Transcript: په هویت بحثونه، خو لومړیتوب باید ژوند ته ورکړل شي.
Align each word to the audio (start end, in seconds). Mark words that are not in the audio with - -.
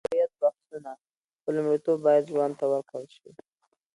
په 0.03 0.07
هویت 0.13 0.31
بحثونه، 0.41 0.91
خو 1.41 1.49
لومړیتوب 1.57 1.97
باید 2.07 2.29
ژوند 2.31 2.53
ته 2.59 2.65
ورکړل 2.71 3.05
شي. 3.15 3.29